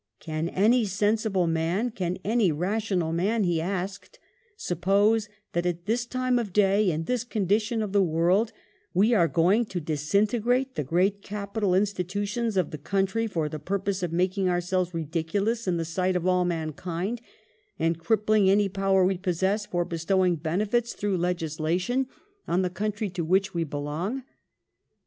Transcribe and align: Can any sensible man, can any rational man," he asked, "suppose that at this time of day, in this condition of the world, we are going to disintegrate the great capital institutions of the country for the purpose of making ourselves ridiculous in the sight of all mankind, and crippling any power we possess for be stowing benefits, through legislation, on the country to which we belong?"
Can 0.19 0.49
any 0.49 0.85
sensible 0.85 1.45
man, 1.45 1.91
can 1.91 2.17
any 2.25 2.51
rational 2.51 3.13
man," 3.13 3.43
he 3.43 3.61
asked, 3.61 4.17
"suppose 4.57 5.29
that 5.53 5.67
at 5.67 5.85
this 5.85 6.07
time 6.07 6.39
of 6.39 6.51
day, 6.51 6.89
in 6.89 7.03
this 7.03 7.23
condition 7.23 7.83
of 7.83 7.91
the 7.91 8.01
world, 8.01 8.51
we 8.95 9.13
are 9.13 9.27
going 9.27 9.63
to 9.65 9.79
disintegrate 9.79 10.73
the 10.73 10.83
great 10.83 11.21
capital 11.21 11.75
institutions 11.75 12.57
of 12.57 12.71
the 12.71 12.79
country 12.79 13.27
for 13.27 13.47
the 13.47 13.59
purpose 13.59 14.01
of 14.01 14.11
making 14.11 14.49
ourselves 14.49 14.91
ridiculous 14.91 15.67
in 15.67 15.77
the 15.77 15.85
sight 15.85 16.15
of 16.15 16.25
all 16.25 16.45
mankind, 16.45 17.21
and 17.77 17.99
crippling 17.99 18.49
any 18.49 18.67
power 18.67 19.05
we 19.05 19.19
possess 19.19 19.67
for 19.67 19.85
be 19.85 19.97
stowing 19.97 20.35
benefits, 20.35 20.93
through 20.95 21.15
legislation, 21.15 22.07
on 22.47 22.63
the 22.63 22.71
country 22.71 23.07
to 23.07 23.23
which 23.23 23.53
we 23.53 23.63
belong?" 23.63 24.23